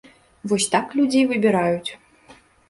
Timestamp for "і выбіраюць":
1.25-1.91